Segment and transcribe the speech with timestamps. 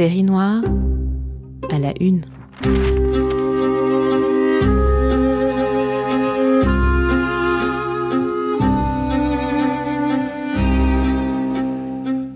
[0.00, 0.62] Série noire
[1.70, 2.22] à la une.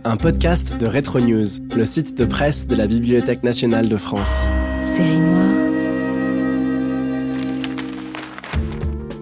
[0.05, 4.47] Un podcast de Retro News, le site de presse de la Bibliothèque nationale de France.
[4.83, 5.64] Série noire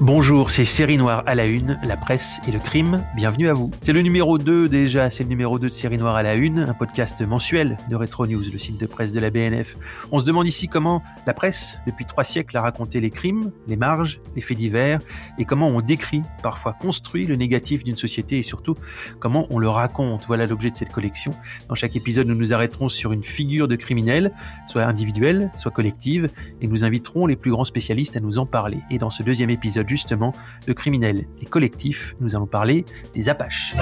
[0.04, 3.06] Bonjour, c'est Série Noire à la Une, la presse et le crime.
[3.14, 3.70] Bienvenue à vous.
[3.82, 6.58] C'est le numéro 2 déjà, c'est le numéro 2 de Série Noire à la Une,
[6.58, 9.76] un podcast mensuel de Retro News, le site de presse de la BNF.
[10.10, 13.76] On se demande ici comment la presse, depuis trois siècles, a raconté les crimes, les
[13.76, 14.98] marges, les faits divers,
[15.38, 18.74] et comment on décrit, parfois construit le négatif d'une société, et surtout
[19.20, 20.24] comment on le raconte.
[20.26, 21.30] Voilà l'objet de cette collection.
[21.68, 24.32] Dans chaque épisode, nous nous arrêterons sur une figure de criminel,
[24.66, 26.28] soit individuelle, soit collective,
[26.60, 28.78] et nous inviterons les plus grands spécialistes à nous en parler.
[28.90, 30.32] Et dans ce deuxième épisode, justement,
[30.66, 33.74] le criminel et collectif, nous allons parler des Apaches.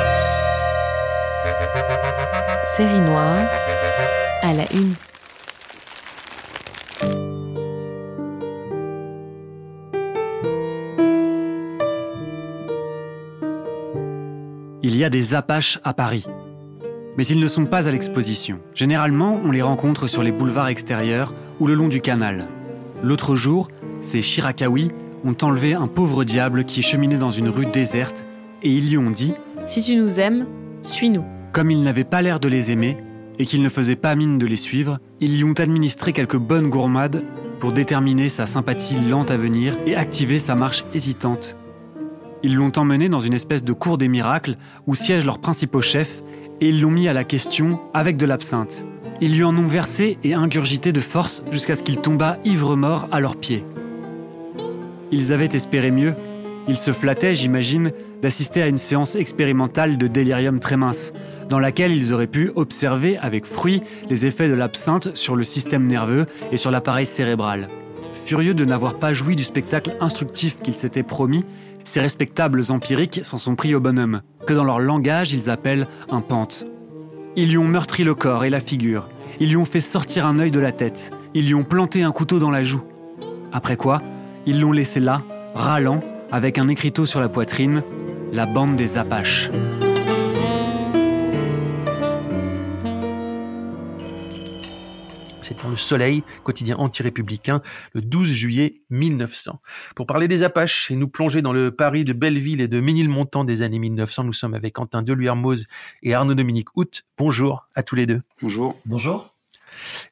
[2.77, 3.47] Série noire
[4.43, 4.95] à la une.
[14.83, 16.27] Il y a des Apaches à Paris.
[17.17, 18.59] Mais ils ne sont pas à l'exposition.
[18.75, 22.49] Généralement, on les rencontre sur les boulevards extérieurs ou le long du canal.
[23.03, 23.69] L'autre jour,
[24.01, 24.91] ces Chirakawi
[25.25, 28.25] ont enlevé un pauvre diable qui cheminait dans une rue déserte
[28.63, 29.35] et ils lui ont dit
[29.67, 30.47] Si tu nous aimes,
[30.83, 31.25] suis-nous.
[31.53, 32.97] Comme ils n'avaient pas l'air de les aimer
[33.39, 36.69] et qu'ils ne faisaient pas mine de les suivre, ils lui ont administré quelques bonnes
[36.69, 37.25] gourmades
[37.59, 41.57] pour déterminer sa sympathie lente à venir et activer sa marche hésitante.
[42.43, 44.57] Ils l'ont emmené dans une espèce de cour des miracles
[44.87, 46.23] où siègent leurs principaux chefs
[46.61, 48.85] et ils l'ont mis à la question avec de l'absinthe.
[49.21, 53.21] Ils lui en ont versé et ingurgité de force jusqu'à ce qu'il tombât ivre-mort à
[53.21, 53.65] leurs pieds.
[55.13, 56.15] Ils avaient espéré mieux.
[56.69, 61.13] Ils se flattaient, j'imagine, d'assister à une séance expérimentale de délirium très mince,
[61.49, 65.87] dans laquelle ils auraient pu observer avec fruit les effets de l'absinthe sur le système
[65.87, 67.69] nerveux et sur l'appareil cérébral.
[68.25, 71.45] Furieux de n'avoir pas joui du spectacle instructif qu'ils s'étaient promis,
[71.85, 76.21] ces respectables empiriques s'en sont pris au bonhomme, que dans leur langage ils appellent un
[76.21, 76.67] pente.
[77.37, 79.09] Ils lui ont meurtri le corps et la figure,
[79.41, 82.13] ils lui ont fait sortir un œil de la tête, ils lui ont planté un
[82.13, 82.83] couteau dans la joue.
[83.53, 84.03] Après quoi,
[84.47, 85.23] ils l'ont laissé là,
[85.55, 87.83] râlant, avec un écriteau sur la poitrine,
[88.33, 89.51] la bande des Apaches.
[95.43, 97.61] C'est dans Le Soleil, quotidien anti-républicain,
[97.93, 99.61] le 12 juillet 1900.
[99.97, 103.43] Pour parler des Apaches et nous plonger dans le Paris de Belleville et de Ménilmontant
[103.43, 105.67] des années 1900, nous sommes avec Quentin Deluermoz
[106.05, 107.03] et Arnaud-Dominique Hout.
[107.19, 108.23] Bonjour à tous les deux.
[108.41, 108.77] Bonjour.
[108.87, 109.35] Bonjour.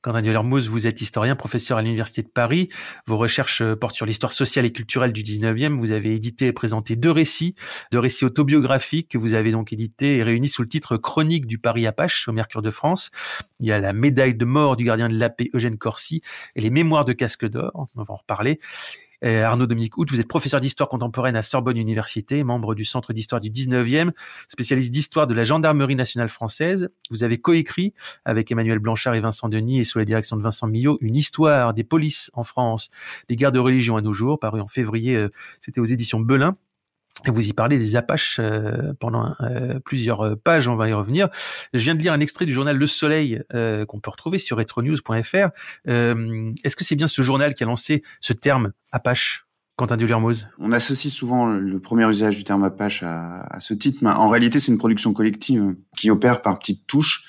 [0.03, 2.69] Quentin Delermoz, vous êtes historien, professeur à l'Université de Paris.
[3.06, 5.77] Vos recherches portent sur l'histoire sociale et culturelle du 19e.
[5.79, 7.55] Vous avez édité et présenté deux récits,
[7.93, 11.59] deux récits autobiographiques que vous avez donc édités et réunis sous le titre Chronique du
[11.59, 13.11] Paris Apache au Mercure de France.
[13.61, 16.23] Il y a la médaille de mort du gardien de la paix Eugène Corsi
[16.57, 17.89] et les mémoires de casque d'or.
[17.97, 18.59] On va en reparler.
[19.25, 23.12] Euh, Arnaud Dominique Hout, vous êtes professeur d'histoire contemporaine à Sorbonne Université, membre du Centre
[23.12, 24.12] d'histoire du 19e,
[24.49, 26.91] spécialiste d'histoire de la Gendarmerie nationale française.
[27.11, 30.67] Vous avez coécrit avec Emmanuel Blanchard et Vincent Denis et sous la direction de Vincent
[30.67, 32.91] Millot une histoire des polices en France,
[33.28, 35.31] des guerres de religion à nos jours, paru en février, euh,
[35.61, 36.57] c'était aux éditions Belin.
[37.27, 41.29] Vous y parlez des Apaches euh, pendant euh, plusieurs pages, on va y revenir.
[41.75, 44.56] Je viens de lire un extrait du journal Le Soleil euh, qu'on peut retrouver sur
[44.56, 45.49] retronews.fr.
[45.89, 49.47] Euh, Est-ce que c'est bien ce journal qui a lancé ce terme Apache
[49.77, 53.98] Quentin Delermoz On associe souvent le premier usage du terme Apache à, à ce titre,
[54.03, 57.25] mais en réalité, c'est une production collective qui opère par petites touches.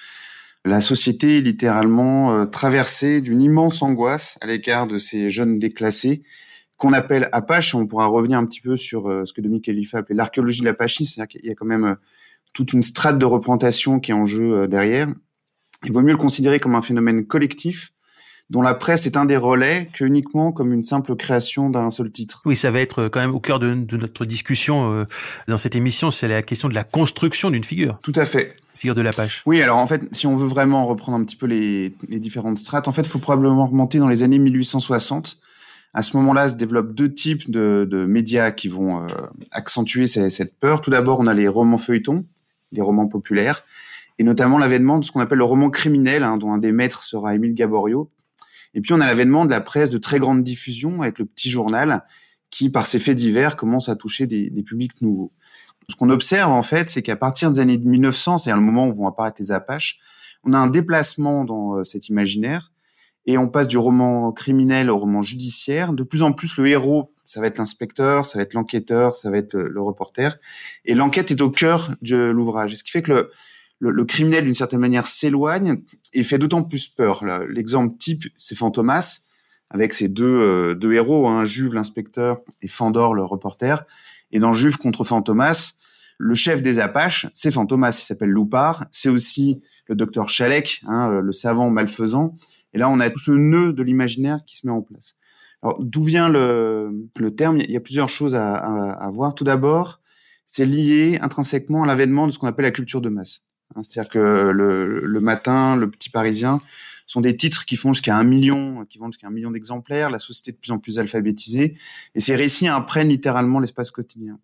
[0.65, 6.23] La société est littéralement euh, traversée d'une immense angoisse à l'écart de ces jeunes déclassés
[6.79, 7.75] qu'on appelle Apache.
[7.75, 10.65] On pourra revenir un petit peu sur euh, ce que Dominique Khalifa appelait l'archéologie de
[10.65, 11.95] l'Apache, c'est-à-dire qu'il y a quand même euh,
[12.53, 15.07] toute une strate de représentation qui est en jeu euh, derrière.
[15.85, 17.91] Il vaut mieux le considérer comme un phénomène collectif
[18.49, 22.11] dont la presse est un des relais, que uniquement comme une simple création d'un seul
[22.11, 22.41] titre.
[22.45, 25.05] Oui, ça va être quand même au cœur de, notre discussion euh,
[25.47, 27.99] dans cette émission, c'est la question de la construction d'une figure.
[28.01, 28.55] Tout à fait.
[28.75, 29.43] Figure de l'Apache.
[29.45, 32.57] Oui, alors en fait, si on veut vraiment reprendre un petit peu les, les différentes
[32.57, 35.37] strates, en fait, il faut probablement remonter dans les années 1860.
[35.93, 39.07] À ce moment-là, se développent deux types de, de médias qui vont euh,
[39.51, 40.81] accentuer cette, peur.
[40.81, 42.25] Tout d'abord, on a les romans feuilletons,
[42.71, 43.63] les romans populaires,
[44.19, 47.03] et notamment l'avènement de ce qu'on appelle le roman criminel, hein, dont un des maîtres
[47.03, 48.11] sera Émile Gaborio,
[48.75, 51.49] et puis on a l'avènement de la presse de très grande diffusion avec le petit
[51.49, 52.03] journal
[52.51, 55.31] qui, par ses faits divers, commence à toucher des, des publics nouveaux.
[55.89, 58.93] Ce qu'on observe en fait, c'est qu'à partir des années 1900, c'est-à-dire le moment où
[58.93, 59.99] vont apparaître les Apaches,
[60.43, 62.71] on a un déplacement dans euh, cet imaginaire
[63.25, 65.93] et on passe du roman criminel au roman judiciaire.
[65.93, 69.29] De plus en plus, le héros, ça va être l'inspecteur, ça va être l'enquêteur, ça
[69.29, 70.39] va être le, reporter,
[70.85, 72.75] et l'enquête est au cœur de l'ouvrage.
[72.75, 73.31] Ce qui fait que le,
[73.79, 75.83] le, le criminel, d'une certaine manière, s'éloigne
[76.13, 77.23] et fait d'autant plus peur.
[77.47, 79.21] L'exemple type, c'est Fantomas,
[79.69, 83.85] avec ses deux, euh, deux héros, hein, Juve, l'inspecteur, et Fandor, le reporter.
[84.31, 85.73] Et dans Juve contre Fantomas,
[86.17, 88.85] le chef des Apaches, c'est Fantomas, il s'appelle Loupard.
[88.91, 92.35] C'est aussi le docteur Chalek, hein, le savant malfaisant.
[92.73, 95.15] Et là, on a tout ce nœud de l'imaginaire qui se met en place.
[95.61, 97.59] Alors, d'où vient le, le terme?
[97.59, 99.35] Il y a plusieurs choses à, à, à voir.
[99.35, 100.01] Tout d'abord,
[100.45, 103.41] c'est lié intrinsèquement à l'avènement de ce qu'on appelle la culture de masse.
[103.75, 106.61] Hein, c'est-à-dire que le, le, matin, le petit Parisien
[107.07, 110.09] sont des titres qui font jusqu'à un million, qui vendent jusqu'à un million d'exemplaires.
[110.09, 111.75] La société est de plus en plus alphabétisée,
[112.15, 114.39] et ces récits imprègnent littéralement l'espace quotidien.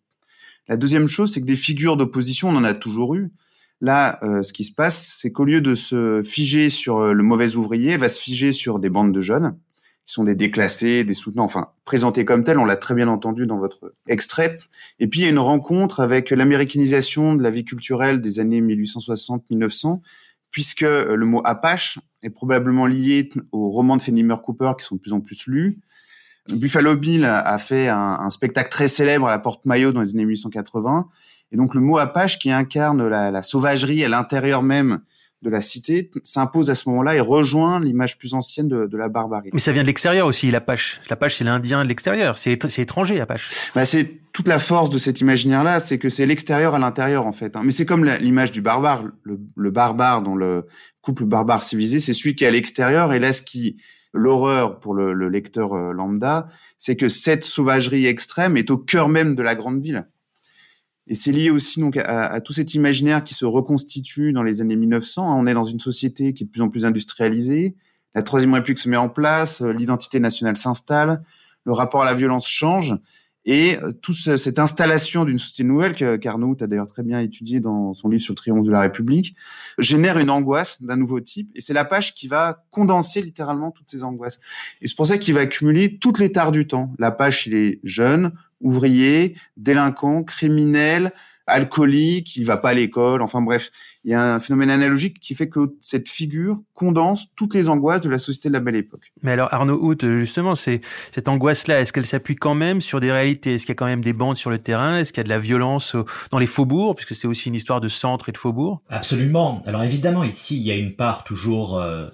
[0.67, 3.31] La deuxième chose, c'est que des figures d'opposition, on en a toujours eu.
[3.81, 7.23] Là, euh, ce qui se passe, c'est qu'au lieu de se figer sur euh, le
[7.23, 9.57] mauvais ouvrier, elle va se figer sur des bandes de jeunes
[10.05, 13.47] qui sont des déclassés, des soutenants, enfin présentés comme tels, on l'a très bien entendu
[13.47, 14.59] dans votre extrait.
[14.99, 18.61] Et puis il y a une rencontre avec l'américanisation de la vie culturelle des années
[18.61, 20.01] 1860-1900,
[20.51, 24.95] puisque euh, le mot Apache est probablement lié aux romans de Fenimore Cooper qui sont
[24.95, 25.79] de plus en plus lus.
[26.47, 30.11] Buffalo Bill a, fait un, un, spectacle très célèbre à la Porte Maillot dans les
[30.11, 31.09] années 1880.
[31.51, 34.99] Et donc le mot Apache qui incarne la, la sauvagerie à l'intérieur même
[35.45, 39.09] de la cité s'impose à ce moment-là et rejoint l'image plus ancienne de, de, la
[39.09, 39.51] barbarie.
[39.53, 40.99] Mais ça vient de l'extérieur aussi, l'Apache.
[41.09, 42.37] L'Apache, c'est l'Indien de l'extérieur.
[42.37, 43.71] C'est étranger, l'Apache.
[43.75, 47.31] Bah, c'est toute la force de cet imaginaire-là, c'est que c'est l'extérieur à l'intérieur, en
[47.31, 47.55] fait.
[47.55, 47.61] Hein.
[47.63, 49.05] Mais c'est comme l'image du barbare.
[49.23, 50.65] Le, le, barbare dans le
[51.01, 53.13] couple barbare civilisé, c'est celui qui est à l'extérieur.
[53.13, 53.77] Et là, ce qui
[54.13, 56.47] l'horreur pour le, le lecteur euh, lambda,
[56.77, 60.07] c'est que cette sauvagerie extrême est au cœur même de la grande ville.
[61.07, 64.75] Et c'est lié aussi donc à, tout cet imaginaire qui se reconstitue dans les années
[64.75, 65.39] 1900.
[65.39, 67.75] On est dans une société qui est de plus en plus industrialisée.
[68.15, 71.21] La troisième république se met en place, euh, l'identité nationale s'installe,
[71.65, 72.95] le rapport à la violence change,
[73.45, 77.59] et euh, toute cette installation d'une société nouvelle que Carnot a d'ailleurs très bien étudié
[77.59, 79.35] dans son livre sur le triomphe de la République
[79.77, 81.51] génère une angoisse d'un nouveau type.
[81.55, 84.39] Et c'est la page qui va condenser littéralement toutes ces angoisses.
[84.81, 86.93] Et c'est pour ça qu'il va accumuler toutes les tares du temps.
[86.97, 88.31] La page, il est jeune,
[88.61, 91.11] ouvrier, délinquant, criminel,
[91.47, 93.71] alcoolique, il va pas à l'école, enfin bref,
[94.03, 98.01] il y a un phénomène analogique qui fait que cette figure condense toutes les angoisses
[98.01, 99.11] de la société de la belle époque.
[99.23, 100.81] Mais alors Arnaud Hout, justement, c'est
[101.13, 103.55] cette angoisse-là, est-ce qu'elle s'appuie quand même sur des réalités?
[103.55, 104.97] Est-ce qu'il y a quand même des bandes sur le terrain?
[104.97, 105.95] Est-ce qu'il y a de la violence
[106.31, 109.61] dans les faubourgs, puisque c'est aussi une histoire de centre et de faubourg Absolument.
[109.65, 112.07] Alors évidemment, ici, il y a une part toujours euh,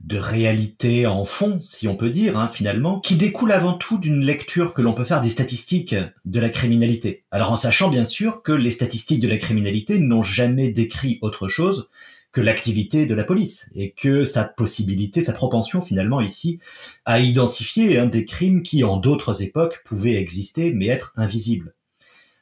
[0.00, 4.24] de réalité en fond, si on peut dire, hein, finalement, qui découle avant tout d'une
[4.24, 5.94] lecture que l'on peut faire des statistiques
[6.24, 7.24] de la criminalité.
[7.30, 11.48] Alors en sachant bien sûr que les statistiques de la criminalité n'ont jamais décrit autre
[11.48, 11.88] chose
[12.32, 16.58] que l'activité de la police et que sa possibilité, sa propension finalement ici
[17.04, 21.74] à identifier un des crimes qui en d'autres époques pouvaient exister mais être invisibles.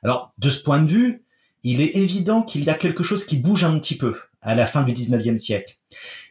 [0.02, 1.22] Alors de ce point de vue,
[1.62, 4.66] il est évident qu'il y a quelque chose qui bouge un petit peu à la
[4.66, 5.76] fin du 19e siècle.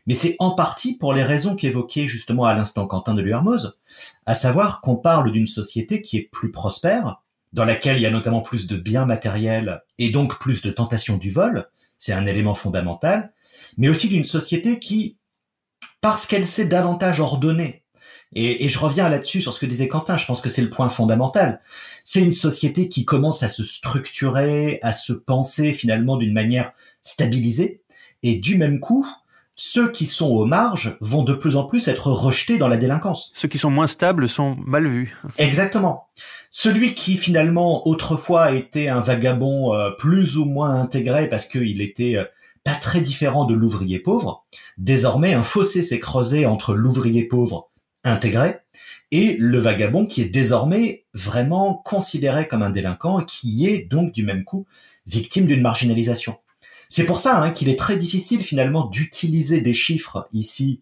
[0.06, 3.78] Mais c'est en partie pour les raisons qu'évoquait justement à l'instant Quentin de Luermoz,
[4.26, 7.22] à savoir qu'on parle d'une société qui est plus prospère,
[7.54, 11.18] dans laquelle il y a notamment plus de biens matériels et donc plus de tentations
[11.18, 11.68] du vol,
[11.98, 13.34] c'est un élément fondamental,
[13.78, 15.18] mais aussi d'une société qui,
[16.02, 17.82] parce qu'elle s'est davantage ordonnée,
[18.34, 20.70] et, et, je reviens là-dessus sur ce que disait Quentin, je pense que c'est le
[20.70, 21.62] point fondamental,
[22.06, 27.82] c'est une société qui commence à se structurer, à se penser finalement d'une manière stabilisée,
[28.24, 29.06] et du même coup,
[29.56, 33.32] ceux qui sont aux marges vont de plus en plus être rejetés dans la délinquance.
[33.36, 35.16] Ceux qui sont moins stables sont mal vus.
[35.38, 36.08] Exactement.
[36.54, 42.18] Celui qui finalement autrefois était un vagabond euh, plus ou moins intégré parce qu'il était
[42.18, 42.26] euh,
[42.66, 44.46] pas très différent de l'ouvrier pauvre,
[44.78, 47.72] désormais un fossé s'est creusé entre l'ouvrier pauvre
[48.04, 48.58] intégré
[49.12, 54.12] et le vagabond qui est désormais vraiment considéré comme un délinquant et qui est donc
[54.12, 54.66] du même coup
[55.08, 56.36] victime d'une marginalisation.
[56.90, 60.82] C'est pour ça hein, qu'il est très difficile finalement d'utiliser des chiffres ici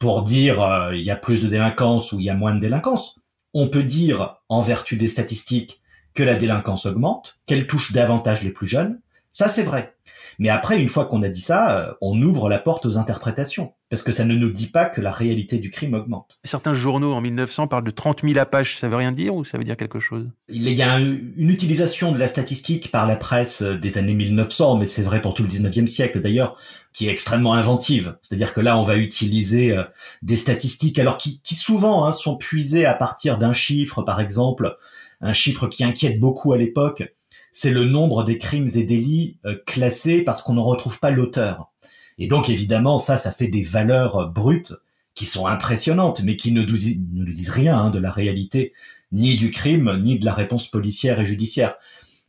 [0.00, 2.60] pour dire euh, il y a plus de délinquance ou il y a moins de
[2.60, 3.20] délinquance.
[3.58, 5.80] On peut dire, en vertu des statistiques,
[6.12, 9.00] que la délinquance augmente, qu'elle touche davantage les plus jeunes.
[9.32, 9.94] Ça, c'est vrai.
[10.38, 13.72] Mais après, une fois qu'on a dit ça, euh, on ouvre la porte aux interprétations.
[13.88, 16.38] Parce que ça ne nous dit pas que la réalité du crime augmente.
[16.44, 18.76] Certains journaux en 1900 parlent de 30 000 apaches.
[18.76, 20.28] Ça veut rien dire ou ça veut dire quelque chose?
[20.48, 24.86] Il y a une utilisation de la statistique par la presse des années 1900, mais
[24.86, 26.58] c'est vrai pour tout le 19e siècle d'ailleurs,
[26.96, 28.16] qui est extrêmement inventive.
[28.22, 29.84] C'est-à-dire que là, on va utiliser euh,
[30.22, 34.78] des statistiques, alors qui, qui souvent hein, sont puisées à partir d'un chiffre, par exemple,
[35.20, 37.04] un chiffre qui inquiète beaucoup à l'époque,
[37.52, 41.70] c'est le nombre des crimes et délits euh, classés parce qu'on n'en retrouve pas l'auteur.
[42.16, 44.72] Et donc évidemment, ça, ça fait des valeurs euh, brutes
[45.14, 46.78] qui sont impressionnantes, mais qui ne nous,
[47.12, 48.72] ne disent rien hein, de la réalité,
[49.12, 51.74] ni du crime, ni de la réponse policière et judiciaire.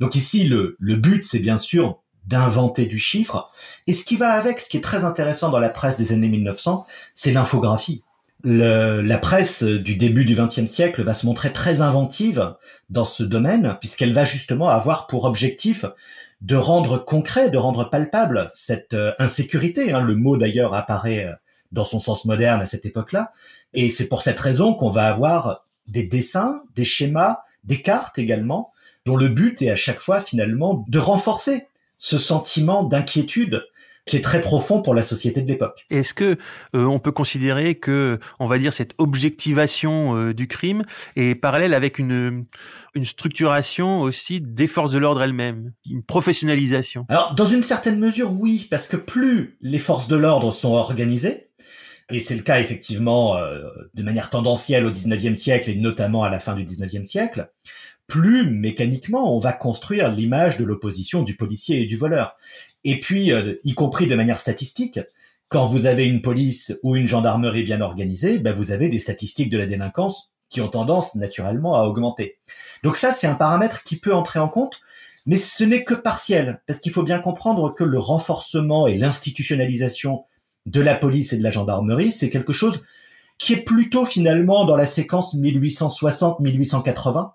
[0.02, 3.50] Donc ici, le, le but, c'est bien sûr d'inventer du chiffre.
[3.88, 6.30] Et ce qui va avec, ce qui est très intéressant dans la presse des années
[6.30, 8.04] 1900, c'est l'infographie
[8.44, 12.56] la presse du début du XXe siècle va se montrer très inventive
[12.90, 15.86] dans ce domaine, puisqu'elle va justement avoir pour objectif
[16.42, 19.92] de rendre concret, de rendre palpable cette euh, insécurité.
[19.92, 20.02] Hein.
[20.02, 21.34] Le mot d'ailleurs apparaît euh,
[21.72, 23.32] dans son sens moderne à cette époque-là.
[23.74, 28.72] Et c'est pour cette raison qu'on va avoir des dessins, des schémas, des cartes également,
[29.06, 31.66] dont le but est à chaque fois finalement de renforcer
[31.98, 33.64] ce sentiment d'inquiétude
[34.08, 35.86] qui est très profond pour la société de l'époque.
[35.90, 36.38] Est-ce que
[36.76, 40.82] euh, on peut considérer que, on va dire, cette objectivation euh, du crime
[41.16, 42.46] est parallèle avec une
[42.96, 47.06] une structuration aussi des forces de l'ordre elles-mêmes, une professionnalisation?
[47.10, 51.50] Alors, dans une certaine mesure, oui, parce que plus les forces de l'ordre sont organisées,
[52.10, 56.30] et c'est le cas effectivement euh, de manière tendancielle au 19e siècle et notamment à
[56.30, 57.52] la fin du 19e siècle,
[58.08, 62.38] plus mécaniquement on va construire l'image de l'opposition du policier et du voleur.
[62.84, 65.00] Et puis, euh, y compris de manière statistique,
[65.50, 69.50] quand vous avez une police ou une gendarmerie bien organisée, ben vous avez des statistiques
[69.50, 72.38] de la délinquance qui ont tendance naturellement à augmenter.
[72.84, 74.80] Donc ça, c'est un paramètre qui peut entrer en compte,
[75.26, 80.24] mais ce n'est que partiel, parce qu'il faut bien comprendre que le renforcement et l'institutionnalisation
[80.68, 82.84] de la police et de la gendarmerie, c'est quelque chose
[83.38, 87.32] qui est plutôt finalement dans la séquence 1860-1880,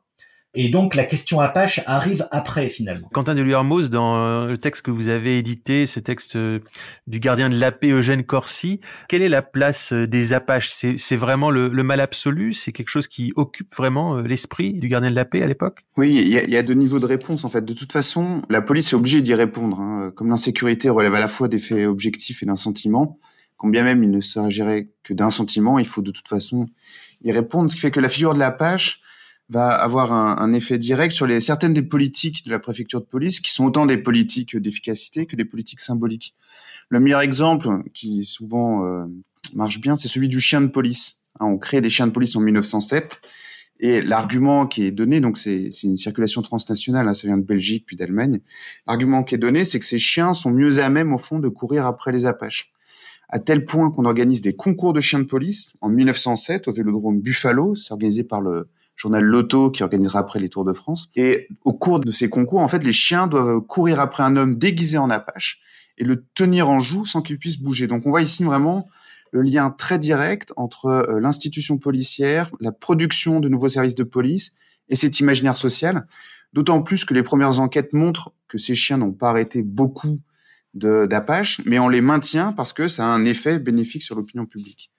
[0.54, 3.08] et donc la question Apache arrive après finalement.
[3.12, 6.60] Quentin de Hermos, dans euh, le texte que vous avez édité, ce texte euh,
[7.06, 10.70] du gardien de la paix Eugène Corsi, quelle est la place euh, des Apaches?
[10.70, 12.52] C'est vraiment le, mal absolu?
[12.52, 15.84] C'est quelque chose qui occupe vraiment l'esprit du gardien de la paix à l'époque?
[15.96, 17.64] Oui, il y, a, deux niveaux de réponse en fait.
[17.64, 19.80] De toute façon, la police est obligée d'y répondre.
[19.80, 20.12] Hein.
[20.14, 23.18] Comme l'insécurité relève à la fois des faits objectifs et d'un sentiment,
[23.56, 26.66] quand bien même il ne s'agirait que d'un sentiment, il faut de toute façon
[27.24, 27.70] y répondre.
[27.70, 29.00] Ce qui fait que la figure de l'Apache
[29.52, 33.06] va avoir un, un, effet direct sur les, certaines des politiques de la préfecture de
[33.06, 36.34] police, qui sont autant des politiques d'efficacité que des politiques symboliques.
[36.88, 39.04] Le meilleur exemple, qui souvent euh,
[39.54, 41.22] marche bien, c'est celui du chien de police.
[41.38, 43.20] Hein, on crée des chiens de police en 1907,
[43.80, 47.84] et l'argument qui est donné, donc c'est une circulation transnationale, hein, ça vient de Belgique
[47.86, 48.40] puis d'Allemagne.
[48.86, 51.48] L'argument qui est donné, c'est que ces chiens sont mieux à même au fond de
[51.48, 52.72] courir après les Apaches
[53.32, 57.20] à tel point qu'on organise des concours de chiens de police en 1907 au Vélodrome
[57.20, 58.68] Buffalo, c'est organisé par le
[59.02, 61.10] journal Loto qui organisera après les Tours de France.
[61.16, 64.58] Et au cours de ces concours, en fait, les chiens doivent courir après un homme
[64.58, 65.60] déguisé en apache
[65.98, 67.88] et le tenir en joue sans qu'il puisse bouger.
[67.88, 68.88] Donc on voit ici vraiment
[69.32, 74.52] le lien très direct entre euh, l'institution policière, la production de nouveaux services de police
[74.88, 76.06] et cet imaginaire social.
[76.52, 80.20] D'autant plus que les premières enquêtes montrent que ces chiens n'ont pas arrêté beaucoup
[80.74, 84.91] d'apaches, mais on les maintient parce que ça a un effet bénéfique sur l'opinion publique.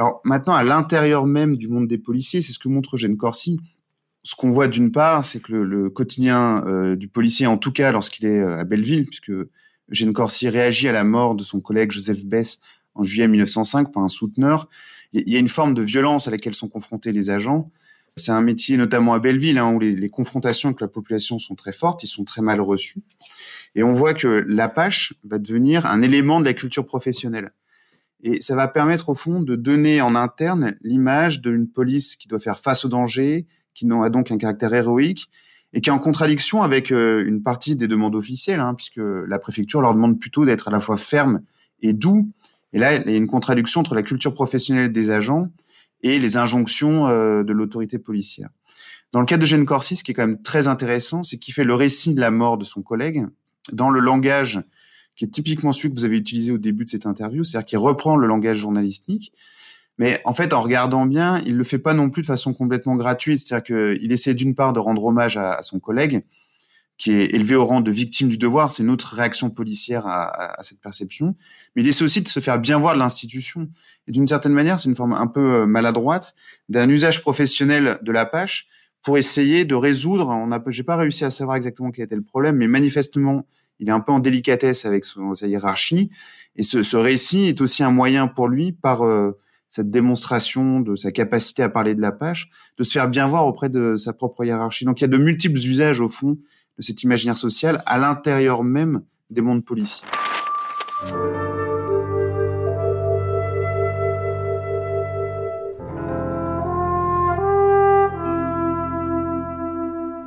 [0.00, 3.60] Alors maintenant, à l'intérieur même du monde des policiers, c'est ce que montre Eugène Corsi.
[4.22, 7.92] Ce qu'on voit d'une part, c'est que le, quotidien euh, du policier, en tout cas
[7.92, 9.30] lorsqu'il est euh, à Belleville, puisque
[9.90, 12.60] Eugène Corsi réagit à la mort de son collègue Joseph Bess
[12.94, 14.70] en juillet 1905 par un souteneur,
[15.12, 17.70] il y a une forme de violence à laquelle sont confrontés les agents.
[18.16, 21.72] C'est un métier, notamment à Belleville, hein, où les, confrontations avec la population sont très
[21.72, 23.02] fortes, ils sont très mal reçus.
[23.74, 27.52] Et on voit que l'Apache va devenir un élément de la culture professionnelle.
[28.22, 32.38] Et ça va permettre au fond de donner en interne l'image d'une police qui doit
[32.38, 35.30] faire face au danger, qui a donc un caractère héroïque
[35.72, 39.38] et qui est en contradiction avec euh, une partie des demandes officielles, hein, puisque la
[39.38, 41.42] préfecture leur demande plutôt d'être à la fois ferme
[41.80, 42.28] et doux.
[42.72, 45.48] Et là, il y a une contradiction entre la culture professionnelle des agents
[46.02, 48.48] et les injonctions euh, de l'autorité policière.
[49.12, 51.54] Dans le cas de Jeanne Corsi, ce qui est quand même très intéressant, c'est qu'il
[51.54, 53.26] fait le récit de la mort de son collègue
[53.72, 54.60] dans le langage
[55.20, 57.78] qui est typiquement celui que vous avez utilisé au début de cette interview, c'est-à-dire qu'il
[57.78, 59.34] reprend le langage journalistique,
[59.98, 62.96] mais en fait, en regardant bien, il le fait pas non plus de façon complètement
[62.96, 66.24] gratuite, c'est-à-dire qu'il essaie d'une part de rendre hommage à, son collègue,
[66.96, 70.80] qui est élevé au rang de victime du devoir, c'est notre réaction policière à, cette
[70.80, 71.36] perception,
[71.76, 73.68] mais il essaie aussi de se faire bien voir de l'institution.
[74.08, 76.34] Et d'une certaine manière, c'est une forme un peu maladroite
[76.70, 78.68] d'un usage professionnel de l'Apache
[79.02, 80.30] pour essayer de résoudre.
[80.30, 83.44] On a, j'ai pas réussi à savoir exactement quel était le problème, mais manifestement,
[83.80, 86.10] il est un peu en délicatesse avec son, sa hiérarchie.
[86.56, 91.10] Et ce, récit est aussi un moyen pour lui, par euh, cette démonstration de sa
[91.10, 94.84] capacité à parler de l'Apache, de se faire bien voir auprès de sa propre hiérarchie.
[94.84, 96.38] Donc il y a de multiples usages au fond
[96.78, 100.06] de cet imaginaire social à l'intérieur même des mondes policiers.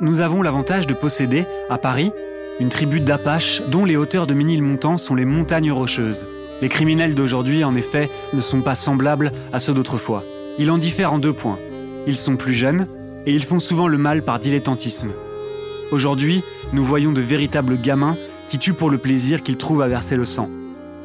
[0.04, 2.12] nous avons l'avantage de posséder, à Paris,
[2.60, 6.26] une tribu d'Apaches dont les hauteurs de Ménilmontant sont les montagnes rocheuses.
[6.62, 10.22] Les criminels d'aujourd'hui, en effet, ne sont pas semblables à ceux d'autrefois.
[10.58, 11.58] Ils en diffèrent en deux points.
[12.06, 12.86] Ils sont plus jeunes
[13.26, 15.10] et ils font souvent le mal par dilettantisme.
[15.90, 20.16] Aujourd'hui, nous voyons de véritables gamins qui tuent pour le plaisir qu'ils trouvent à verser
[20.16, 20.48] le sang.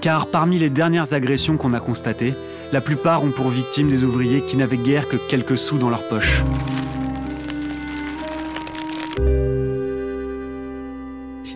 [0.02, 2.36] Car parmi les dernières agressions qu'on a constatées,
[2.72, 6.08] la plupart ont pour victimes des ouvriers qui n'avaient guère que quelques sous dans leur
[6.08, 6.44] poche.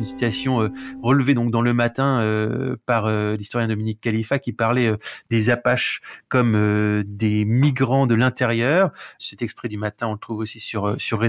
[0.04, 0.70] Une citation euh,
[1.02, 4.92] relevée donc dans le matin euh, par euh, l'historien Dominique Khalifa qui parlait
[5.30, 8.92] des Apaches comme des migrants de l'intérieur.
[9.18, 11.24] Cet extrait du matin, on le trouve aussi sur sur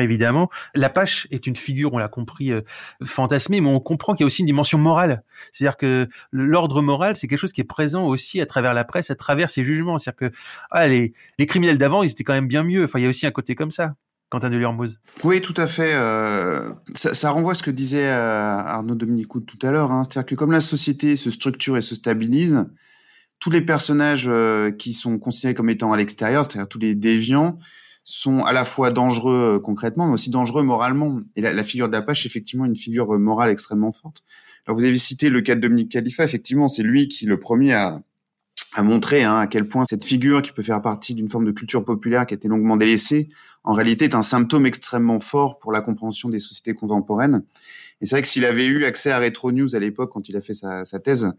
[0.00, 0.50] évidemment.
[0.74, 2.52] L'Apache est une figure, on l'a compris,
[3.02, 5.22] fantasmée, mais on comprend qu'il y a aussi une dimension morale.
[5.52, 9.10] C'est-à-dire que l'ordre moral, c'est quelque chose qui est présent aussi à travers la presse,
[9.10, 9.98] à travers ses jugements.
[9.98, 10.36] C'est-à-dire que
[10.70, 12.84] ah, les, les criminels d'avant, ils étaient quand même bien mieux.
[12.84, 13.94] Enfin, il y a aussi un côté comme ça.
[14.30, 15.00] Quentin de Lurmouze.
[15.24, 15.92] Oui, tout à fait.
[15.92, 19.90] Euh, ça, renvoie à ce que disait euh, Arnaud Dominicoud tout à l'heure.
[19.90, 20.04] Hein.
[20.04, 22.64] C'est-à-dire que comme la société se structure et se stabilise,
[23.40, 27.58] tous les personnages euh, qui sont considérés comme étant à l'extérieur, c'est-à-dire tous les déviants,
[28.04, 31.20] sont à la fois dangereux concrètement, mais aussi dangereux moralement.
[31.34, 34.22] Et la, la figure d'Apache, effectivement, une figure morale extrêmement forte.
[34.64, 36.22] Alors vous avez cité le cas de Dominique Khalifa.
[36.22, 38.00] Effectivement, c'est lui qui le premier a
[38.74, 41.50] a montré hein, à quel point cette figure qui peut faire partie d'une forme de
[41.50, 43.28] culture populaire qui a été longuement délaissée,
[43.64, 47.42] en réalité est un symptôme extrêmement fort pour la compréhension des sociétés contemporaines.
[48.00, 50.36] Et c'est vrai que s'il avait eu accès à Retro News à l'époque quand il
[50.36, 51.30] a fait sa, sa thèse,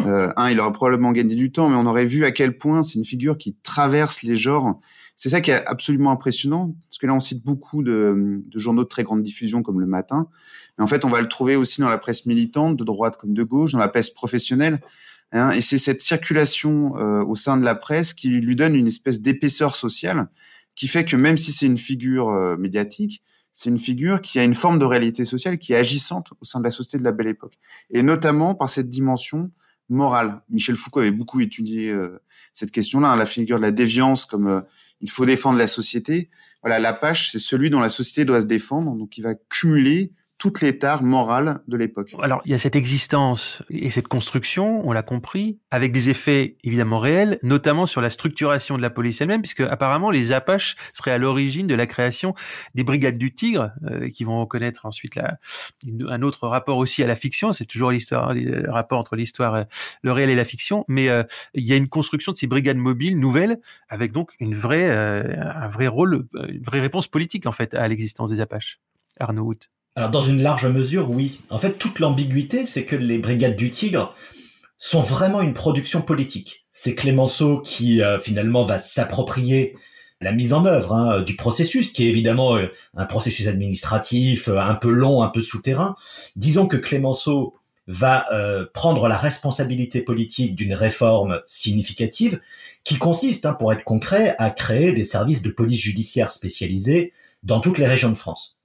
[0.00, 2.82] euh, un, il aurait probablement gagné du temps, mais on aurait vu à quel point
[2.82, 4.80] c'est une figure qui traverse les genres.
[5.14, 8.82] C'est ça qui est absolument impressionnant, parce que là on cite beaucoup de, de journaux
[8.82, 10.28] de très grande diffusion comme Le Matin,
[10.76, 13.34] mais en fait on va le trouver aussi dans la presse militante, de droite comme
[13.34, 14.80] de gauche, dans la presse professionnelle.
[15.32, 18.86] Hein, et c'est cette circulation euh, au sein de la presse qui lui donne une
[18.86, 20.28] espèce d'épaisseur sociale,
[20.74, 24.44] qui fait que même si c'est une figure euh, médiatique, c'est une figure qui a
[24.44, 27.12] une forme de réalité sociale qui est agissante au sein de la société de la
[27.12, 27.58] belle époque,
[27.90, 29.50] et notamment par cette dimension
[29.90, 30.40] morale.
[30.48, 32.22] Michel Foucault avait beaucoup étudié euh,
[32.54, 34.64] cette question-là, hein, la figure de la déviance comme
[35.00, 36.30] il faut défendre la société.
[36.62, 40.60] Voilà, l'Apache, c'est celui dont la société doit se défendre, donc il va cumuler toute
[40.60, 42.14] l'état moral de l'époque.
[42.22, 46.56] Alors, il y a cette existence et cette construction, on l'a compris, avec des effets
[46.62, 51.10] évidemment réels, notamment sur la structuration de la police elle-même, puisque apparemment les Apaches seraient
[51.10, 52.34] à l'origine de la création
[52.76, 55.38] des brigades du Tigre, euh, qui vont reconnaître ensuite la,
[56.08, 57.52] un autre rapport aussi à la fiction.
[57.52, 59.64] C'est toujours l'histoire, le rapport entre l'histoire, euh,
[60.02, 61.24] le réel et la fiction, mais euh,
[61.54, 65.68] il y a une construction de ces brigades mobiles nouvelles, avec donc une vraie, un
[65.68, 68.78] vrai rôle, une vraie réponse politique en fait à l'existence des Apaches.
[69.18, 69.54] Arnaud
[69.98, 71.40] alors dans une large mesure, oui.
[71.50, 74.14] En fait, toute l'ambiguïté, c'est que les Brigades du Tigre
[74.76, 76.66] sont vraiment une production politique.
[76.70, 79.74] C'est Clémenceau qui euh, finalement va s'approprier
[80.20, 84.60] la mise en œuvre hein, du processus, qui est évidemment euh, un processus administratif euh,
[84.60, 85.96] un peu long, un peu souterrain.
[86.36, 87.56] Disons que Clémenceau
[87.88, 88.26] va
[88.74, 92.38] prendre la responsabilité politique d'une réforme significative
[92.84, 97.60] qui consiste, hein, pour être concret, à créer des services de police judiciaire spécialisés dans
[97.60, 98.57] toutes les régions de France.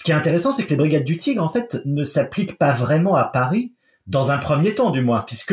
[0.00, 2.72] Ce qui est intéressant, c'est que les brigades du Tigre, en fait, ne s'appliquent pas
[2.72, 3.74] vraiment à Paris,
[4.06, 5.52] dans un premier temps du moins, puisque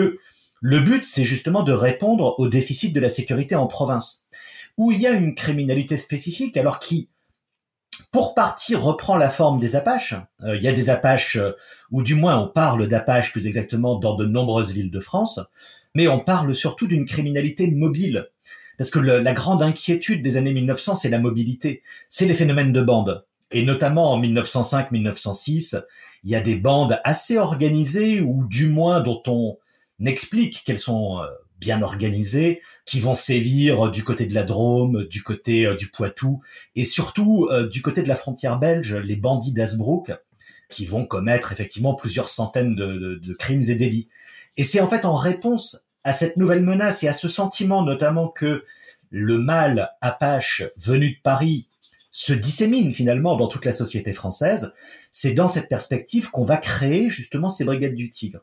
[0.61, 4.25] le but, c'est justement de répondre au déficit de la sécurité en province,
[4.77, 7.09] où il y a une criminalité spécifique, alors qui,
[8.13, 10.15] pour partie, reprend la forme des Apaches.
[10.43, 11.51] Euh, il y a des Apaches, euh,
[11.91, 15.41] ou du moins on parle d'Apaches plus exactement dans de nombreuses villes de France,
[15.93, 18.29] mais on parle surtout d'une criminalité mobile.
[18.77, 22.81] Parce que la grande inquiétude des années 1900, c'est la mobilité, c'est les phénomènes de
[22.81, 23.26] bande.
[23.51, 25.81] Et notamment en 1905-1906,
[26.23, 29.57] il y a des bandes assez organisées, ou du moins dont on
[30.05, 31.27] explique qu'elles sont euh,
[31.59, 36.41] bien organisées, qui vont sévir du côté de la Drôme, du côté euh, du Poitou,
[36.75, 40.11] et surtout euh, du côté de la frontière belge, les bandits d'Asbrook,
[40.69, 44.09] qui vont commettre effectivement plusieurs centaines de, de crimes et délits.
[44.57, 48.27] Et c'est en fait en réponse à cette nouvelle menace et à ce sentiment notamment
[48.27, 48.65] que
[49.09, 51.67] le mal apache venu de Paris
[52.17, 54.73] se dissémine finalement dans toute la société française.
[55.11, 58.39] C'est dans cette perspective qu'on va créer justement ces brigades du Tigre.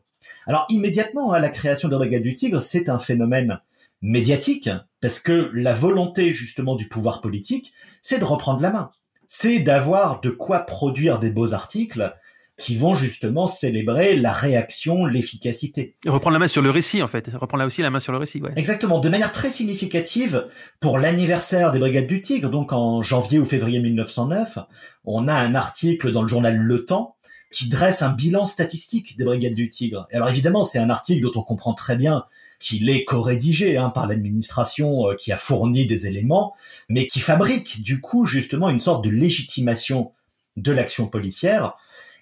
[0.47, 3.59] Alors immédiatement, hein, la création des brigades du Tigre, c'est un phénomène
[4.01, 8.93] médiatique, parce que la volonté justement du pouvoir politique, c'est de reprendre la main.
[9.27, 12.15] C'est d'avoir de quoi produire des beaux articles
[12.59, 15.97] qui vont justement célébrer la réaction, l'efficacité.
[16.07, 17.29] reprendre la main sur le récit, en fait.
[17.33, 18.53] Reprendre là aussi la main sur le récit, ouais.
[18.55, 19.01] Exactement.
[19.01, 20.47] De manière très significative,
[20.79, 24.59] pour l'anniversaire des Brigades du Tigre, donc en janvier ou février 1909,
[25.05, 27.17] on a un article dans le journal Le Temps
[27.51, 30.07] qui dresse un bilan statistique des Brigades du Tigre.
[30.13, 32.25] alors évidemment, c'est un article dont on comprend très bien
[32.59, 36.55] qu'il est co-rédigé hein, par l'administration euh, qui a fourni des éléments,
[36.89, 40.13] mais qui fabrique du coup justement une sorte de légitimation
[40.57, 41.77] de l'action policière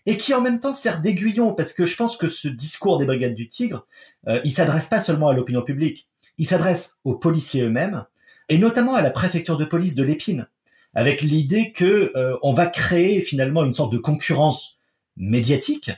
[0.06, 3.06] et qui en même temps sert d'aiguillon parce que je pense que ce discours des
[3.06, 3.86] brigades du Tigre,
[4.28, 8.04] euh, il s'adresse pas seulement à l'opinion publique, il s'adresse aux policiers eux-mêmes
[8.48, 10.46] et notamment à la préfecture de police de l'Épine,
[10.94, 14.78] avec l'idée que euh, on va créer finalement une sorte de concurrence
[15.16, 15.90] médiatique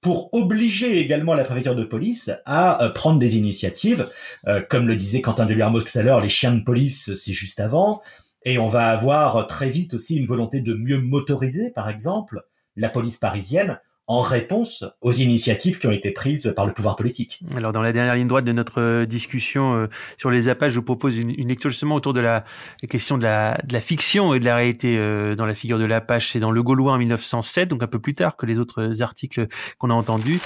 [0.00, 4.10] pour obliger également la préfecture de police à euh, prendre des initiatives.
[4.48, 7.60] Euh, comme le disait Quentin Deluarmos tout à l'heure, les chiens de police, c'est juste
[7.60, 8.02] avant.
[8.44, 12.42] Et on va avoir très vite aussi une volonté de mieux motoriser, par exemple,
[12.76, 17.40] la police parisienne en réponse aux initiatives qui ont été prises par le pouvoir politique.
[17.56, 20.76] Alors, dans la dernière ligne droite de notre euh, discussion euh, sur les Apaches, je
[20.76, 22.44] vous propose une, lecture justement autour de la,
[22.90, 25.84] question de la, de la, fiction et de la réalité euh, dans la figure de
[25.84, 26.32] l'Apache.
[26.32, 29.46] C'est dans Le Gaulois en 1907, donc un peu plus tard que les autres articles
[29.78, 30.40] qu'on a entendus.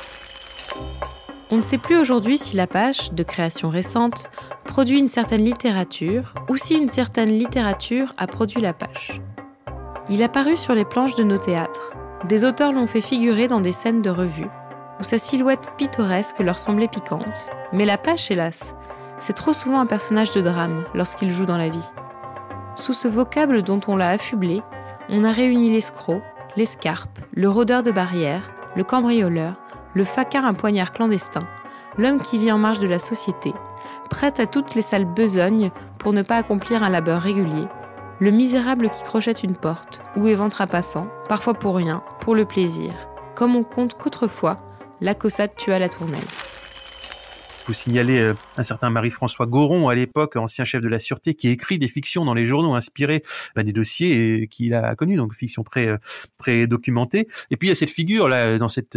[1.51, 4.31] On ne sait plus aujourd'hui si l'Apache, de création récente,
[4.65, 9.21] produit une certaine littérature ou si une certaine littérature a produit l'Apache.
[10.11, 13.61] Il a paru sur les planches de nos théâtres des auteurs l'ont fait figurer dans
[13.61, 14.48] des scènes de revue,
[14.98, 17.50] où sa silhouette pittoresque leur semblait piquante.
[17.72, 18.74] Mais la pêche, hélas,
[19.18, 21.90] c'est trop souvent un personnage de drame lorsqu'il joue dans la vie.
[22.74, 24.62] Sous ce vocable dont on l'a affublé,
[25.09, 26.20] on a réuni l'escroc,
[26.57, 29.55] l'escarpe, le rôdeur de barrière, le cambrioleur,
[29.94, 31.46] le faquin à poignard clandestin,
[31.96, 33.55] l'homme qui vit en marge de la société,
[34.11, 37.66] prêt à toutes les sales besognes pour ne pas accomplir un labeur régulier,
[38.18, 42.44] le misérable qui crochette une porte ou éventre un passant, parfois pour rien, pour le
[42.44, 42.94] plaisir,
[43.35, 44.61] comme on compte qu'autrefois,
[45.00, 46.24] la cossade tua la tournelle.
[47.66, 51.48] Vous signalez euh, un certain Marie-François Goron, à l'époque ancien chef de la sûreté, qui
[51.48, 53.22] écrit des fictions dans les journaux inspirées
[53.57, 55.98] bah, des dossiers qu'il a connus, donc fiction très euh,
[56.38, 57.26] très documentée.
[57.50, 58.96] Et puis il y a cette figure là dans cette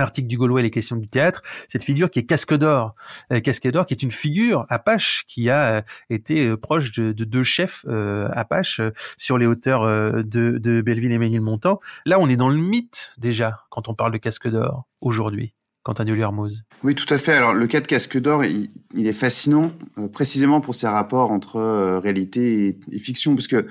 [0.00, 2.94] article du Gaulois les questions du théâtre, cette figure qui est Casque d'Or.
[3.32, 7.12] Euh, Casque d'Or qui est une figure Apache qui a euh, été euh, proche de,
[7.12, 7.84] deux chefs
[8.32, 8.80] Apache
[9.16, 11.80] sur les hauteurs de, Belleville et Ménilmontant.
[12.06, 15.54] Là, on est dans le mythe déjà quand on parle de Casque d'Or aujourd'hui.
[15.82, 16.64] Quentin de Hermoz.
[16.82, 17.32] Oui, tout à fait.
[17.32, 19.72] Alors, le cas de Casque d'Or, il, est fascinant,
[20.12, 21.60] précisément pour ses rapports entre
[21.98, 23.66] réalité et, et, fiction, parce que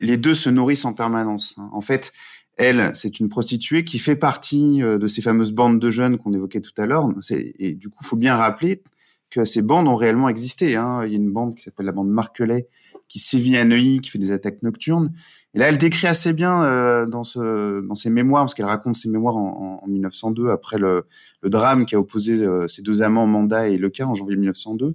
[0.00, 1.54] les deux se nourrissent en permanence.
[1.58, 1.68] Hein.
[1.72, 2.12] En fait,
[2.60, 6.32] elle, c'est une prostituée qui fait partie euh, de ces fameuses bandes de jeunes qu'on
[6.34, 7.08] évoquait tout à l'heure.
[7.30, 8.82] Et du coup, faut bien rappeler
[9.30, 10.76] que ces bandes ont réellement existé.
[10.76, 11.02] Hein.
[11.04, 12.68] Il y a une bande qui s'appelle la bande Marquelet,
[13.08, 15.12] qui sévit à Neuilly, qui fait des attaques nocturnes.
[15.54, 19.36] Et là, elle décrit assez bien euh, dans, ses mémoires, parce qu'elle raconte ses mémoires
[19.36, 21.06] en, en, 1902, après le,
[21.42, 24.94] drame qui a opposé euh, ces deux amants, Manda et Leca, en janvier 1902.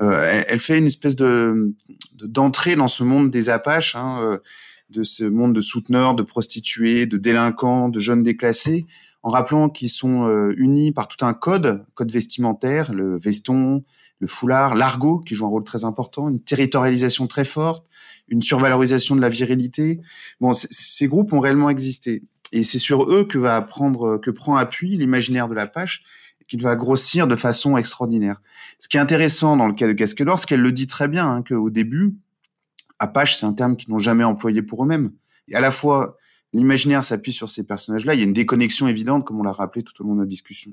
[0.00, 1.74] Euh, elle, fait une espèce de
[2.22, 3.94] d'entrée dans ce monde des Apaches.
[3.94, 4.38] Hein,
[4.92, 8.86] de ce monde de souteneurs, de prostituées, de délinquants, de jeunes déclassés,
[9.22, 13.84] en rappelant qu'ils sont euh, unis par tout un code, code vestimentaire, le veston,
[14.18, 17.86] le foulard, l'argot qui joue un rôle très important, une territorialisation très forte,
[18.28, 20.00] une survalorisation de la virilité.
[20.40, 24.56] Bon, ces groupes ont réellement existé, et c'est sur eux que va prendre, que prend
[24.56, 26.04] appui l'imaginaire de la Pache,
[26.48, 28.42] qu'il va grossir de façon extraordinaire.
[28.78, 31.08] Ce qui est intéressant dans le cas de Casque d'Or, c'est qu'elle le dit très
[31.08, 32.14] bien, hein, qu'au début,
[33.02, 35.10] Apache, c'est un terme qu'ils n'ont jamais employé pour eux-mêmes.
[35.48, 36.16] Et à la fois,
[36.52, 38.14] l'imaginaire s'appuie sur ces personnages-là.
[38.14, 40.28] Il y a une déconnexion évidente, comme on l'a rappelé tout au long de notre
[40.28, 40.70] discussion.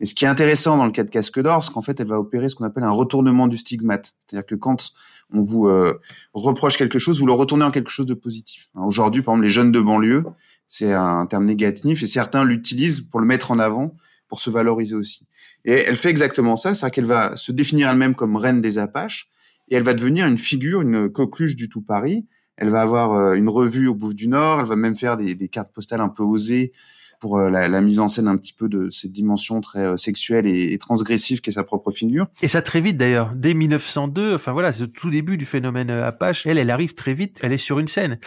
[0.00, 2.06] Et ce qui est intéressant dans le cas de Casque d'Or, c'est qu'en fait, elle
[2.06, 4.14] va opérer ce qu'on appelle un retournement du stigmate.
[4.26, 4.92] C'est-à-dire que quand
[5.32, 6.00] on vous euh,
[6.32, 8.68] reproche quelque chose, vous le retournez en quelque chose de positif.
[8.74, 10.24] Aujourd'hui, par exemple, les jeunes de banlieue,
[10.68, 13.94] c'est un terme négatif et certains l'utilisent pour le mettre en avant,
[14.28, 15.26] pour se valoriser aussi.
[15.64, 19.28] Et elle fait exactement ça, c'est-à-dire qu'elle va se définir elle-même comme reine des Apaches,
[19.68, 22.26] et elle va devenir une figure, une coqueluche du tout Paris.
[22.56, 25.34] Elle va avoir euh, une revue au Bouffe du Nord, elle va même faire des,
[25.34, 26.72] des cartes postales un peu osées
[27.20, 29.96] pour euh, la, la, mise en scène un petit peu de cette dimension très euh,
[29.96, 32.26] sexuelle et, et transgressive qu'est sa propre figure.
[32.42, 35.90] Et ça très vite d'ailleurs, dès 1902, enfin voilà, c'est le tout début du phénomène
[35.90, 36.46] Apache.
[36.46, 38.18] Elle, elle arrive très vite, elle est sur une scène,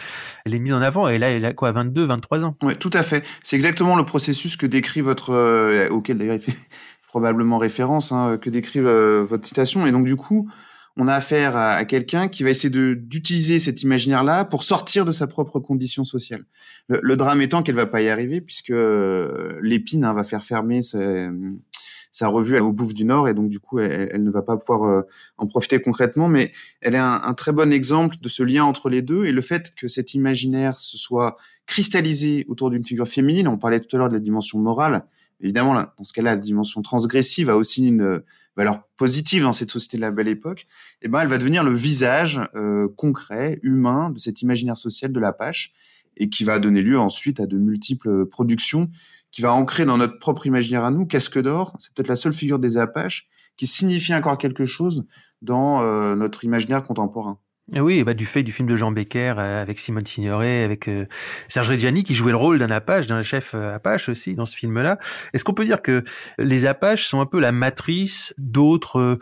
[0.44, 2.56] elle est mise en avant et là, elle a quoi, 22, 23 ans.
[2.62, 3.24] Oui, tout à fait.
[3.42, 6.56] C'est exactement le processus que décrit votre, auquel d'ailleurs il fait
[7.08, 9.86] probablement référence, hein, que décrit votre citation.
[9.86, 10.48] Et donc du coup,
[10.96, 15.26] on a affaire à, quelqu'un qui va essayer d'utiliser cet imaginaire-là pour sortir de sa
[15.26, 16.44] propre condition sociale.
[16.88, 20.82] Le, drame étant qu'elle va pas y arriver puisque euh, l'épine hein, va faire fermer
[20.82, 24.82] sa, revue au Bouffe du Nord et donc du coup elle, ne va pas pouvoir
[24.82, 25.02] euh,
[25.38, 26.28] en profiter concrètement.
[26.28, 29.32] Mais elle est un, un, très bon exemple de ce lien entre les deux et
[29.32, 33.46] le fait que cet imaginaire se soit cristallisé autour d'une figure féminine.
[33.46, 35.06] On parlait tout à l'heure de la dimension morale.
[35.40, 38.22] Évidemment, là, dans ce cas-là, la dimension transgressive a aussi une
[38.60, 40.66] valeur positive dans cette société de la belle époque,
[41.00, 45.20] eh ben, elle va devenir le visage euh, concret, humain de cet imaginaire social de
[45.20, 45.72] l'Apache
[46.18, 48.90] et qui va donner lieu ensuite à de multiples productions
[49.32, 51.06] qui va ancrer dans notre propre imaginaire à nous.
[51.06, 55.06] Casque d'or, c'est peut-être la seule figure des Apaches qui signifie encore quelque chose
[55.40, 57.38] dans euh, notre imaginaire contemporain.
[57.72, 61.06] Oui, bah du fait du film de Jean Becker euh, avec Simone Signoret, avec euh,
[61.48, 64.56] Serge Reggiani qui jouait le rôle d'un Apache, d'un chef euh, Apache aussi dans ce
[64.56, 64.98] film-là.
[65.32, 66.02] Est-ce qu'on peut dire que
[66.38, 69.18] les Apaches sont un peu la matrice d'autres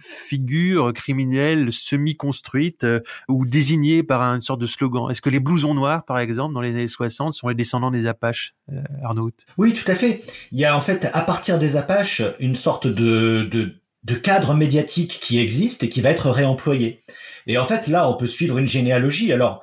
[0.00, 2.86] figures criminelles semi-construites
[3.28, 5.10] ou désignées par une sorte de slogan?
[5.10, 8.06] Est-ce que les blousons noirs, par exemple, dans les années 60, sont les descendants des
[8.06, 8.54] Apaches,
[9.02, 9.30] Arnaud?
[9.58, 10.22] Oui, tout à fait.
[10.52, 13.74] Il y a en fait, à partir des Apaches, une sorte de
[14.22, 17.04] cadre médiatique qui existe et qui va être réemployé.
[17.46, 19.32] Et en fait, là, on peut suivre une généalogie.
[19.32, 19.62] Alors,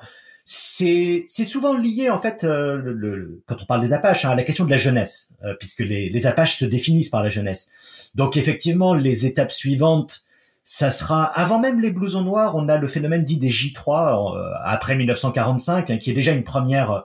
[0.50, 4.42] c'est souvent lié en fait euh, le, quand on parle des Apaches hein, à la
[4.42, 7.68] question de la jeunesse, euh, puisque les, les Apaches se définissent par la jeunesse.
[8.14, 10.22] Donc effectivement, les étapes suivantes,
[10.64, 14.52] ça sera avant même les blousons noirs, on a le phénomène dit des J3 euh,
[14.64, 17.04] après 1945, hein, qui est déjà une première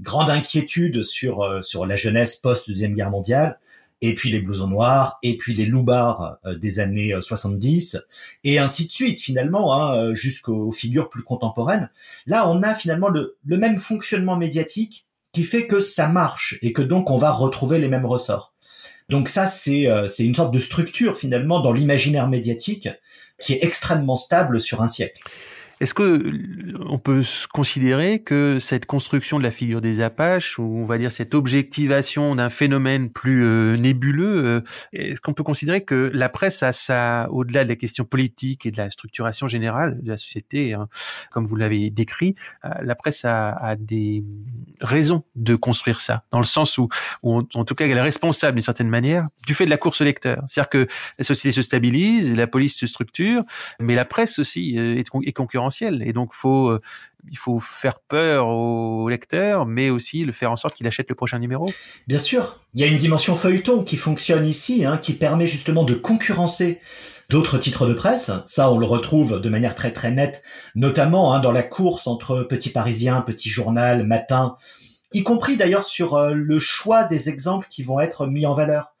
[0.00, 3.60] grande inquiétude sur sur la jeunesse post deuxième guerre mondiale
[4.02, 8.00] et puis les blousons noirs, et puis les loupards euh, des années 70, euh,
[8.44, 11.88] et ainsi de suite finalement, hein, euh, jusqu'aux figures plus contemporaines.
[12.26, 16.72] Là, on a finalement le, le, même fonctionnement médiatique qui fait que ça marche et
[16.72, 18.52] que donc on va retrouver les mêmes ressorts.
[19.08, 22.88] Donc ça, c'est c'est une sorte de structure finalement dans l'imaginaire médiatique
[23.38, 25.22] qui est extrêmement stable sur un siècle.
[25.82, 26.30] Est-ce que
[26.88, 31.10] on peut considérer que cette construction de la figure des Apaches, ou on va dire
[31.10, 34.60] cette objectivation d'un phénomène plus euh, nébuleux, euh,
[34.92, 38.70] est-ce qu'on peut considérer que la presse a ça, au-delà de la question politique et
[38.70, 40.86] de la structuration générale de la société, hein,
[41.32, 44.22] comme vous l'avez décrit, euh, la presse a, des
[44.80, 46.88] raisons de construire ça, dans le sens où,
[47.24, 50.00] où en tout cas, elle est responsable d'une certaine manière du fait de la course
[50.00, 50.44] au lecteur.
[50.46, 50.86] C'est-à-dire que
[51.18, 53.42] la société se stabilise, la police se structure,
[53.80, 56.78] mais la presse aussi est, est concurrentielle et donc euh,
[57.30, 61.14] il faut faire peur au lecteur, mais aussi le faire en sorte qu'il achète le
[61.14, 61.70] prochain numéro.
[62.06, 65.84] Bien sûr, il y a une dimension feuilleton qui fonctionne ici, hein, qui permet justement
[65.84, 66.80] de concurrencer
[67.30, 68.30] d'autres titres de presse.
[68.46, 70.42] Ça, on le retrouve de manière très très nette,
[70.74, 74.56] notamment hein, dans la course entre Petit Parisien, Petit Journal, Matin,
[75.12, 78.92] y compris d'ailleurs sur euh, le choix des exemples qui vont être mis en valeur.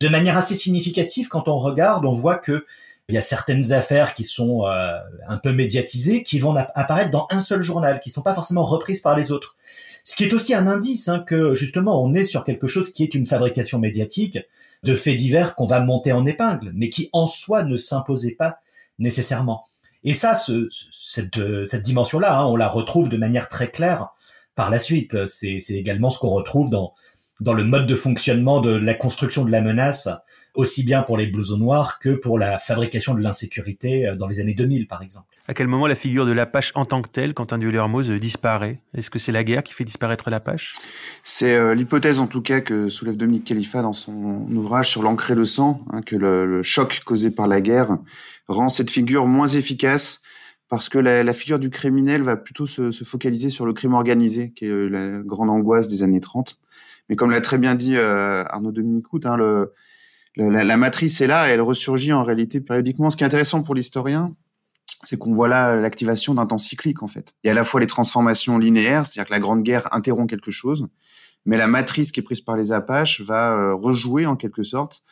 [0.00, 2.64] De manière assez significative, quand on regarde, on voit que
[3.10, 4.92] il y a certaines affaires qui sont euh,
[5.28, 9.00] un peu médiatisées, qui vont apparaître dans un seul journal, qui sont pas forcément reprises
[9.00, 9.56] par les autres.
[10.04, 13.02] Ce qui est aussi un indice hein, que justement on est sur quelque chose qui
[13.02, 14.38] est une fabrication médiatique
[14.82, 18.60] de faits divers qu'on va monter en épingle, mais qui en soi ne s'imposait pas
[18.98, 19.64] nécessairement.
[20.04, 21.38] Et ça, ce, cette,
[21.74, 24.08] dimension-là, hein, on la retrouve de manière très claire
[24.54, 25.26] par la suite.
[25.26, 26.94] C'est également ce qu'on retrouve dans
[27.52, 30.08] le mode de fonctionnement de la construction de la menace,
[30.60, 34.40] aussi bien pour les blousons noirs que pour la fabrication de l'insécurité euh, dans les
[34.40, 35.26] années 2000, par exemple.
[35.48, 38.10] À quel moment la figure de l'Apache en tant que telle, quand un duel Hermoz,
[38.12, 38.80] disparaît?
[38.94, 40.74] Est-ce que c'est la guerre qui fait disparaître l'Apache
[41.24, 45.34] C'est euh, l'hypothèse en tout cas que soulève Dominique Khalifa dans son ouvrage sur l'ancré
[45.34, 47.98] le sang, hein, que le, choc causé par la guerre
[48.46, 50.22] rend cette figure moins efficace
[50.68, 54.52] parce que la, figure du criminel va plutôt se, se, focaliser sur le crime organisé,
[54.52, 56.60] qui est euh, la grande angoisse des années 30.
[57.08, 59.72] Mais comme l'a très bien dit euh, Arnaud Dominicout, hein, le,
[60.36, 63.10] la, la, matrice est là et elle ressurgit en réalité périodiquement.
[63.10, 64.34] Ce qui est intéressant pour l'historien,
[65.04, 67.34] c'est qu'on voit là l'activation d'un temps cyclique en fait.
[67.42, 70.28] Il y a à la fois les transformations linéaires, c'est-à-dire que la Grande Guerre interrompt
[70.28, 70.88] quelque chose,
[71.46, 75.02] mais la matrice qui est prise par les Apaches va euh, rejouer en quelque sorte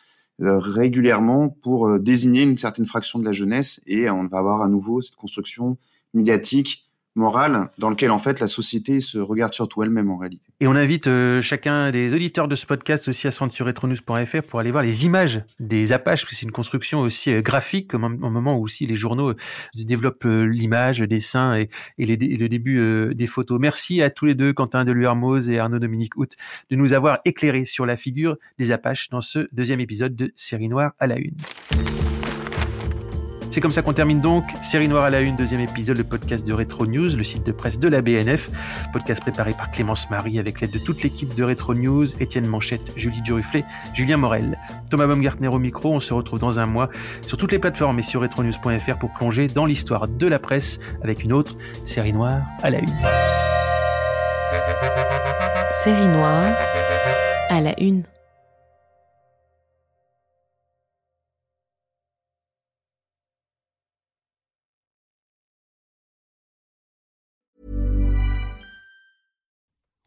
[0.40, 4.68] euh, régulièrement pour désigner une certaine fraction de la jeunesse et on va avoir à
[4.68, 5.78] nouveau cette construction
[6.14, 6.87] médiatique
[7.18, 10.42] morale dans lequel en fait la société se regarde surtout elle-même en réalité.
[10.60, 13.66] Et on invite euh, chacun des auditeurs de ce podcast aussi à se rendre sur
[13.66, 17.42] retronews.fr pour aller voir les images des Apaches, parce que c'est une construction aussi euh,
[17.42, 19.36] graphique, comme un, moment où aussi les journaux euh,
[19.74, 23.58] développent l'image, le dessin et, et, le début des photos.
[23.60, 26.28] Merci à tous les deux, Quentin Deluermoz et Arnaud Dominique Hout,
[26.70, 30.68] de nous avoir éclairé sur la figure des Apaches dans ce deuxième épisode de Série
[30.68, 31.36] Noire à la Une.
[33.58, 36.46] C'est comme ça qu'on termine donc Série Noire à la Une, deuxième épisode, le podcast
[36.46, 38.50] de Retro News, le site de presse de la BNF.
[38.92, 42.92] Podcast préparé par Clémence Marie avec l'aide de toute l'équipe de Retro News, Étienne Manchette,
[42.94, 44.56] Julie Duruflet, Julien Morel,
[44.92, 45.92] Thomas Baumgartner au micro.
[45.92, 46.88] On se retrouve dans un mois
[47.22, 51.24] sur toutes les plateformes et sur retronews.fr pour plonger dans l'histoire de la presse avec
[51.24, 52.86] une autre Série Noire à la Une.
[55.82, 56.54] Série Noire
[57.48, 58.04] à la Une.